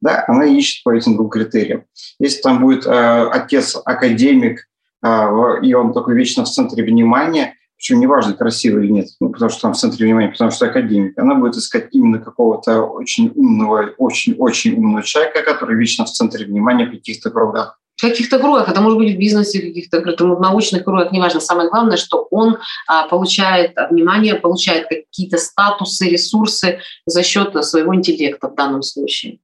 [0.00, 1.86] Да, она ищет по этим двум критериям.
[2.20, 2.90] Если там будет э,
[3.32, 4.68] отец академик,
[5.04, 9.50] э, и он такой вечно в центре внимания, причем неважно, красивый или нет, ну, потому
[9.50, 13.90] что там в центре внимания, потому что академик, она будет искать именно какого-то очень умного,
[13.98, 18.98] очень-очень умного человека, который вечно в центре внимания в каких-то кругах каких-то кругах, это может
[18.98, 21.38] быть в бизнесе, каких-то в научных кругах, неважно.
[21.38, 28.48] Самое главное, что он а, получает внимание, получает какие-то статусы, ресурсы за счет своего интеллекта
[28.48, 29.38] в данном случае.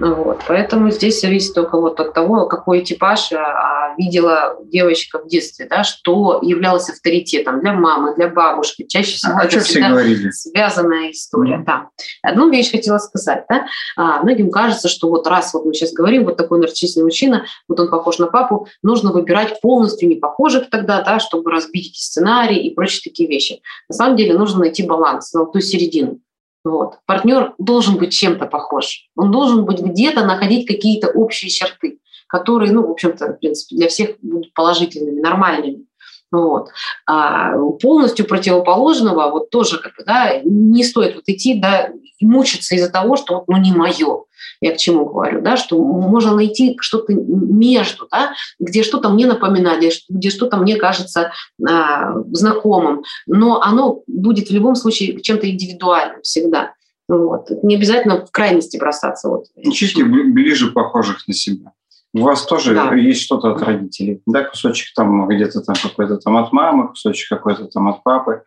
[0.00, 0.40] Вот.
[0.48, 5.84] Поэтому здесь зависит только вот от того, какой типаж а, видела девочка в детстве, да,
[5.84, 8.86] что являлось авторитетом для мамы, для бабушки.
[8.86, 10.30] Чаще всего а это всегда говорили?
[10.30, 11.56] связанная история.
[11.56, 11.64] Mm-hmm.
[11.64, 11.88] Да.
[12.22, 13.44] Одну вещь хотела сказать.
[13.48, 13.66] Да?
[13.96, 17.78] А, многим кажется, что вот раз вот мы сейчас говорим, вот такой нарциссичный мужчина, вот
[17.78, 22.58] он похож на папу, нужно выбирать полностью не похожих тогда, да, чтобы разбить эти сценарии
[22.58, 23.60] и прочие такие вещи.
[23.88, 26.20] На самом деле нужно найти баланс, золотую середину.
[26.64, 26.98] Вот.
[27.06, 29.08] Партнер должен быть чем-то похож.
[29.16, 33.88] Он должен быть где-то находить какие-то общие черты, которые, ну, в общем-то, в принципе, для
[33.88, 35.86] всех будут положительными, нормальными.
[36.32, 36.68] Вот.
[37.06, 42.74] А полностью противоположного вот тоже как бы, да, не стоит вот идти да, и мучиться
[42.76, 44.24] из-за того, что ну не мое.
[44.60, 49.92] Я к чему говорю, да, что можно найти что-то между, да, где что-то мне напоминает,
[50.08, 51.32] где что-то мне кажется
[51.66, 56.74] а, знакомым, но оно будет в любом случае чем-то индивидуальным всегда.
[57.08, 57.50] Вот.
[57.64, 59.28] Не обязательно в крайности бросаться.
[59.28, 59.46] Вот.
[59.56, 61.72] Ищите ближе похожих на себя.
[62.12, 62.92] У вас тоже да.
[62.94, 67.66] есть что-то от родителей, да, кусочек там где-то там какой-то там от мамы, кусочек какой-то
[67.66, 68.42] там от папы.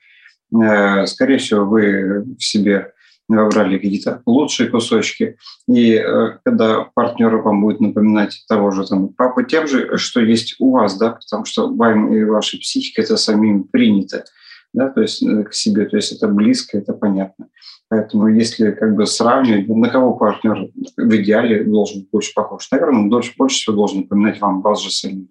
[0.53, 2.93] Э, скорее всего, вы в себе
[3.29, 5.37] выбрали какие-то лучшие кусочки.
[5.67, 10.55] И э, когда партнер вам будет напоминать того же там папы тем же, что есть
[10.59, 14.25] у вас, да, потому что вам и вашей психике это самим принято,
[14.73, 17.47] да, то есть э, к себе, то есть это близко, это понятно.
[17.89, 23.01] Поэтому если как бы сравнивать, на кого партнер в идеале должен быть больше похож, наверное,
[23.01, 25.29] он больше, больше всего должен напоминать вам вас же самих.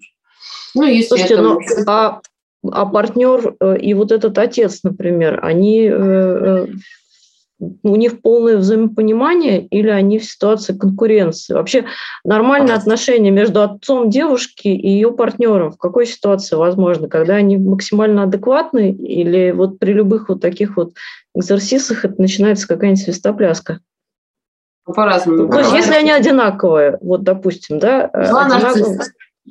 [0.74, 1.42] Ну, Слушайте, это...
[1.42, 2.20] ну, а,
[2.70, 6.66] а партнер э, и вот этот отец, например, они э,
[7.83, 11.55] у них полное взаимопонимание или они в ситуации конкуренции?
[11.55, 11.85] Вообще
[12.25, 17.09] нормальное отношение между отцом девушки и ее партнером в какой ситуации возможно?
[17.09, 20.94] Когда они максимально адекватны или вот при любых вот таких вот
[21.35, 23.81] экзорсисах это начинается какая-нибудь свистопляска?
[24.85, 25.48] По-разному.
[25.48, 28.09] То есть если они одинаковые, вот допустим, да?
[28.09, 28.98] Два одинаковые...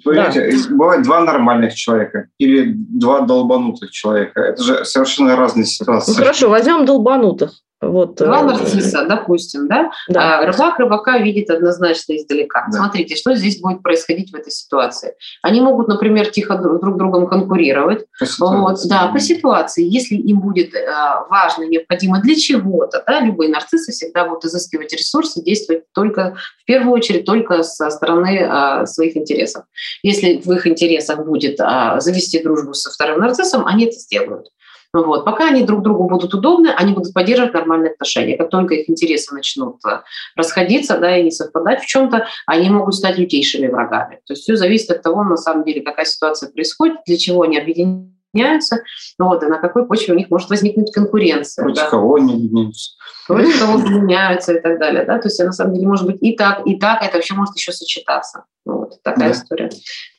[0.06, 0.76] Понимаете, да.
[0.76, 4.39] бывает два нормальных человека или два долбанутых человека.
[4.39, 6.12] Это же совершенно разные ситуации.
[6.12, 7.52] Ну, хорошо, возьмем долбанутых.
[7.82, 9.89] Вот, Два э, нарцисса, допустим, да?
[10.08, 10.39] да.
[10.39, 12.67] А рыбак рыбака видит однозначно издалека.
[12.72, 12.78] Да.
[12.78, 15.15] Смотрите, что здесь будет происходить в этой ситуации.
[15.41, 18.06] Они могут, например, тихо друг другом конкурировать.
[18.39, 19.84] По вот, да, по ситуации.
[19.84, 20.86] Если им будет э,
[21.30, 26.94] важно, необходимо для чего-то, да, любые нарциссы всегда будут изыскивать ресурсы, действовать только, в первую
[26.94, 29.65] очередь, только со стороны а, своих интересов.
[30.04, 34.48] Если в их интересах будет а, завести дружбу со вторым нарциссом, они это сделают.
[34.93, 35.23] Вот.
[35.23, 38.38] Пока они друг другу будут удобны, они будут поддерживать нормальные отношения.
[38.38, 40.01] Как только их интересы начнут э,
[40.36, 44.19] расходиться да, и не совпадать в чем-то, они могут стать лютейшими врагами.
[44.25, 47.58] То есть все зависит от того, на самом деле, какая ситуация происходит, для чего они
[47.58, 51.63] объединяются, вот, и на какой почве у них может возникнуть конкуренция.
[51.63, 51.89] Против да.
[51.89, 52.91] кого они объединяются.
[53.28, 55.04] Против кого объединяются и так далее.
[55.06, 55.20] Да?
[55.20, 57.72] То есть, на самом деле, может быть и так, и так, это вообще может еще
[57.72, 58.46] сочетаться.
[58.63, 59.36] Вот такая да.
[59.36, 59.70] история.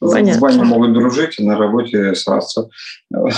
[0.00, 0.38] Понятно.
[0.38, 2.68] В бане могут дружить, и на работе сраться.
[3.10, 3.28] Ну,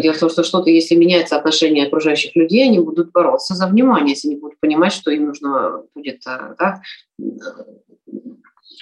[0.00, 4.10] дело в том, что что-то, если меняется отношение окружающих людей, они будут бороться за внимание,
[4.14, 6.80] если они будут понимать, что им нужно будет э, да,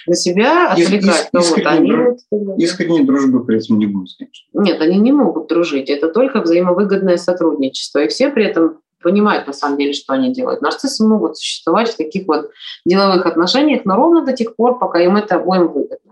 [0.07, 1.69] на себя отвлекать кого-то.
[1.69, 2.19] Они друж...
[2.57, 4.47] Искренней дружбы при этом не будет, конечно.
[4.53, 5.89] Нет, они не могут дружить.
[5.89, 7.99] Это только взаимовыгодное сотрудничество.
[7.99, 10.61] И все при этом понимают на самом деле, что они делают.
[10.61, 12.49] Нарциссы могут существовать в таких вот
[12.85, 16.10] деловых отношениях, но ровно до тех пор, пока им это обоим выгодно.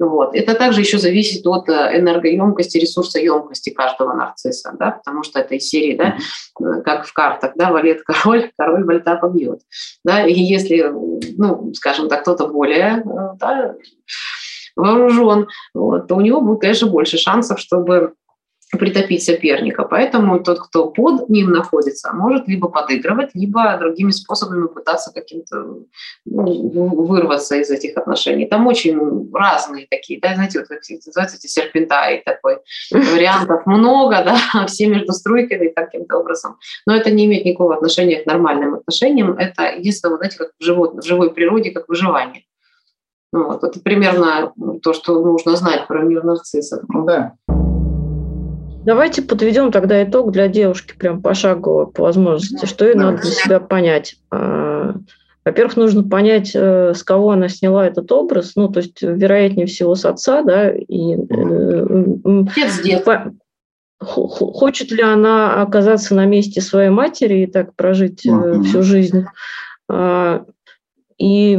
[0.00, 0.34] Вот.
[0.34, 5.68] Это также еще зависит от э, энергоемкости, ресурсоемкости каждого нарцисса, да, потому что это из
[5.68, 6.16] серии, да,
[6.82, 9.60] как в картах, да, валет король, король вальта побьет.
[10.04, 10.92] Да, и если,
[11.36, 13.74] ну, скажем так, кто-то более э, да,
[14.74, 18.14] вооружен, вот, то у него будет, конечно, больше шансов, чтобы
[18.76, 19.84] притопить соперника.
[19.84, 25.84] Поэтому тот, кто под ним находится, может либо подыгрывать, либо другими способами пытаться каким-то
[26.24, 28.46] ну, вырваться из этих отношений.
[28.46, 32.58] Там очень разные такие, да, знаете, вот как называются эти серпентаи такой.
[32.90, 36.58] Вариантов много, да, все между струйками каким-то образом.
[36.86, 39.36] Но это не имеет никакого отношения к нормальным отношениям.
[39.38, 42.44] Это единственное, знаете, как в, живот, в живой природе, как выживание.
[43.32, 43.64] Вот.
[43.64, 46.84] Это примерно то, что нужно знать про мир нарциссов.
[46.88, 47.34] Да.
[48.84, 52.66] Давайте подведем тогда итог для девушки прям пошагово по возможности.
[52.66, 54.16] Что ей надо для себя понять?
[54.30, 54.94] А,
[55.44, 58.52] во-первых, нужно понять, э, с кого она сняла этот образ.
[58.56, 62.44] Ну, то есть, вероятнее всего, с отца, да, и э,
[64.00, 69.24] хочет ли она оказаться на месте своей матери и так прожить uh всю жизнь.
[71.16, 71.52] И,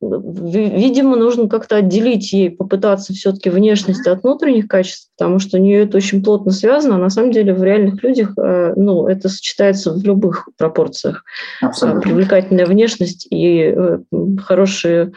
[0.00, 5.82] видимо, нужно как-то отделить ей, попытаться все-таки внешность от внутренних качеств, потому что у нее
[5.82, 9.92] это очень плотно связано, а на самом деле в реальных людях э, ну, это сочетается
[9.92, 11.22] в любых пропорциях.
[11.60, 12.00] Абсолютно.
[12.00, 13.98] Привлекательная внешность и э,
[14.42, 15.12] хорошие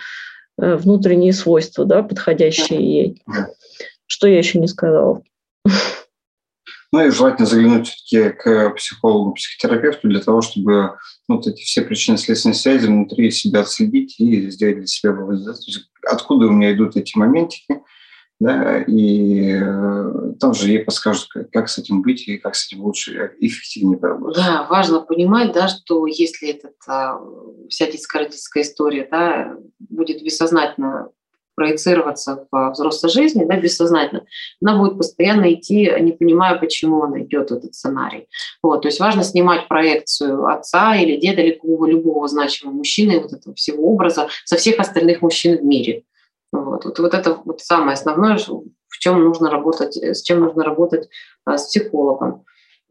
[0.60, 3.24] э, внутренние свойства, да, подходящие ей.
[4.06, 5.22] Что я еще не сказала?
[6.94, 10.94] Ну и желательно заглянуть все-таки к психологу, психотерапевту для того, чтобы
[11.28, 15.44] ну, вот эти все причины следственной связи внутри себя отследить и сделать для себя вывод.
[15.44, 15.54] Да?
[15.54, 17.82] То есть откуда у меня идут эти моментики,
[18.40, 22.84] да, и э, там же ей подскажут, как, с этим быть и как с этим
[22.84, 24.44] лучше и эффективнее поработать.
[24.44, 27.20] Да, важно понимать, да, что если этот, а,
[27.70, 31.10] вся детско-родительская история да, будет бессознательно
[31.56, 34.26] проецироваться в взрослой жизни, да, бессознательно,
[34.62, 38.28] она будет постоянно идти, не понимая, почему она идет этот сценарий.
[38.62, 43.34] Вот, то есть важно снимать проекцию отца или деда, или любого, любого значимого мужчины, вот
[43.34, 46.04] этого всего образа со всех остальных мужчин в мире.
[46.52, 51.10] Вот, вот, вот это вот самое основное, в чем нужно работать, с чем нужно работать
[51.46, 52.46] а, с психологом.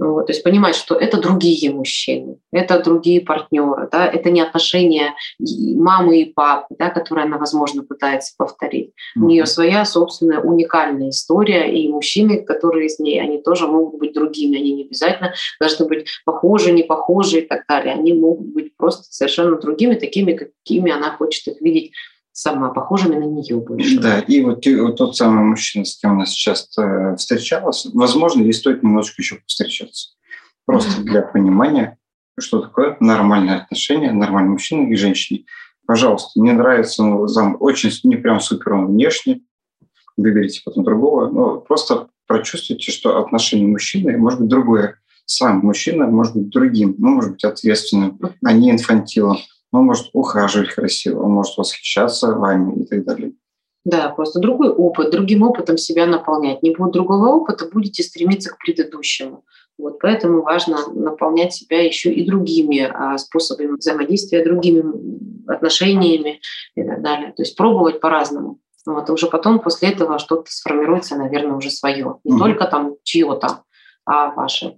[0.04, 5.14] Вот, то есть понимать, что это другие мужчины, это другие партнеры, да, это не отношения
[5.38, 8.92] мамы и папы, да, которые она, возможно, пытается повторить.
[9.16, 14.12] У нее своя собственная уникальная история, и мужчины, которые с ней, они тоже могут быть
[14.12, 17.94] другими, они не обязательно должны быть похожи, не похожи и так далее.
[17.94, 21.92] Они могут быть просто совершенно другими, такими, какими она хочет их видеть
[22.32, 24.00] сама, похожими на нее больше.
[24.00, 28.52] Да, и вот, вот тот самый мужчина, с кем она сейчас э, встречалась, возможно, ей
[28.52, 30.10] стоит немножечко еще встречаться.
[30.64, 31.04] Просто mm-hmm.
[31.04, 31.98] для понимания,
[32.38, 35.40] что такое нормальное отношение, нормальный мужчина и женщина.
[35.86, 39.42] Пожалуйста, не нравится, ну, зам, очень, не прям супер он внешне,
[40.16, 44.98] выберите потом другого, но просто прочувствуйте, что отношение мужчины может быть другое.
[45.24, 49.38] Сам мужчина может быть другим, ну, может быть ответственным, а не инфантилом
[49.72, 53.32] он может ухаживать красиво, он может восхищаться вами и так далее.
[53.84, 56.62] Да, просто другой опыт, другим опытом себя наполнять.
[56.62, 59.44] Не будет другого опыта, будете стремиться к предыдущему.
[59.76, 64.84] Вот, поэтому важно наполнять себя еще и другими а, способами взаимодействия, другими
[65.48, 66.40] отношениями
[66.76, 67.32] и так далее.
[67.32, 68.60] То есть пробовать по-разному.
[68.86, 72.18] Вот, и уже потом после этого что-то сформируется, наверное, уже свое.
[72.22, 72.38] Не mm-hmm.
[72.38, 73.64] только там чье-то,
[74.04, 74.76] а ваше.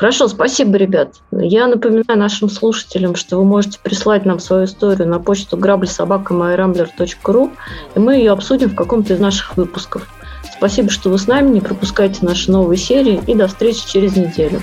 [0.00, 1.16] Хорошо, спасибо, ребят.
[1.30, 7.50] Я напоминаю нашим слушателям, что вы можете прислать нам свою историю на почту grablsobaka.myrambler.ru,
[7.94, 10.08] и мы ее обсудим в каком-то из наших выпусков.
[10.56, 14.62] Спасибо, что вы с нами, не пропускайте наши новые серии, и до встречи через неделю.